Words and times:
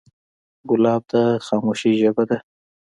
ګلاب 0.69 1.01
د 1.11 1.13
خاموشۍ 1.45 1.91
ژبه 2.01 2.23
ده. 2.29 2.37